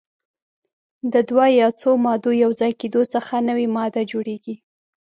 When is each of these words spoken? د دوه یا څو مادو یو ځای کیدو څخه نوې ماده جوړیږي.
د 1.13 1.15
دوه 1.29 1.45
یا 1.59 1.67
څو 1.81 1.91
مادو 2.05 2.31
یو 2.43 2.51
ځای 2.59 2.71
کیدو 2.81 3.01
څخه 3.13 3.35
نوې 3.49 3.67
ماده 3.75 4.01
جوړیږي. 4.11 4.55